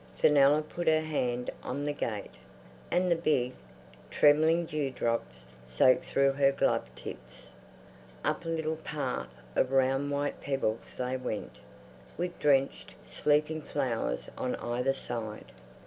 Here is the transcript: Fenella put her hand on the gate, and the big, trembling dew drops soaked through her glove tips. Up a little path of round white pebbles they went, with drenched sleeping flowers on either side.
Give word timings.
Fenella 0.17 0.63
put 0.63 0.87
her 0.87 1.01
hand 1.01 1.51
on 1.61 1.85
the 1.85 1.93
gate, 1.93 2.33
and 2.89 3.11
the 3.11 3.15
big, 3.15 3.53
trembling 4.09 4.65
dew 4.65 4.89
drops 4.89 5.51
soaked 5.61 6.05
through 6.05 6.31
her 6.31 6.51
glove 6.51 6.85
tips. 6.95 7.49
Up 8.25 8.43
a 8.43 8.49
little 8.49 8.77
path 8.77 9.29
of 9.55 9.71
round 9.71 10.09
white 10.09 10.41
pebbles 10.41 10.95
they 10.97 11.17
went, 11.17 11.57
with 12.17 12.39
drenched 12.39 12.95
sleeping 13.05 13.61
flowers 13.61 14.27
on 14.39 14.55
either 14.55 14.95
side. 14.95 15.51